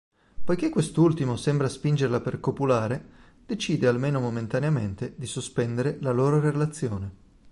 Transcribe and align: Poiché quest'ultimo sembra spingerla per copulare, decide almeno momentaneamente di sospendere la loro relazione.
Poiché 0.43 0.69
quest'ultimo 0.71 1.35
sembra 1.37 1.69
spingerla 1.69 2.21
per 2.21 2.39
copulare, 2.39 3.07
decide 3.45 3.85
almeno 3.87 4.19
momentaneamente 4.19 5.13
di 5.15 5.27
sospendere 5.27 5.99
la 6.01 6.11
loro 6.11 6.39
relazione. 6.39 7.11